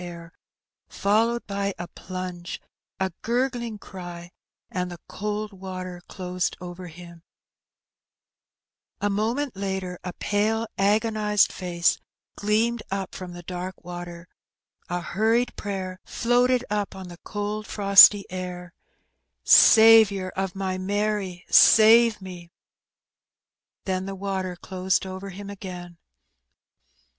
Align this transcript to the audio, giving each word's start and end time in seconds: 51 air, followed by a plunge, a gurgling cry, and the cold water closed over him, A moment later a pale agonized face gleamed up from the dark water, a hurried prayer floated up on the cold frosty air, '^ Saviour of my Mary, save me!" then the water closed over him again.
51 0.01 0.15
air, 0.17 0.33
followed 0.89 1.45
by 1.45 1.75
a 1.77 1.87
plunge, 1.89 2.59
a 2.99 3.11
gurgling 3.21 3.77
cry, 3.77 4.31
and 4.71 4.89
the 4.89 4.97
cold 5.07 5.53
water 5.53 6.01
closed 6.07 6.57
over 6.59 6.87
him, 6.87 7.21
A 8.99 9.11
moment 9.11 9.55
later 9.55 9.99
a 10.03 10.13
pale 10.13 10.65
agonized 10.75 11.53
face 11.53 11.99
gleamed 12.35 12.81
up 12.89 13.13
from 13.13 13.33
the 13.33 13.43
dark 13.43 13.83
water, 13.85 14.27
a 14.89 15.01
hurried 15.01 15.55
prayer 15.55 15.99
floated 16.03 16.65
up 16.71 16.95
on 16.95 17.07
the 17.09 17.19
cold 17.19 17.67
frosty 17.67 18.25
air, 18.31 18.73
'^ 19.45 19.47
Saviour 19.47 20.29
of 20.29 20.55
my 20.55 20.79
Mary, 20.79 21.45
save 21.47 22.19
me!" 22.23 22.49
then 23.85 24.07
the 24.07 24.15
water 24.15 24.55
closed 24.55 25.05
over 25.05 25.29
him 25.29 25.51
again. 25.51 25.99